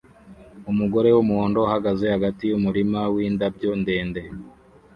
[0.71, 4.21] Umugore wumuhondo ahagaze hagati yumurima windabyo ndende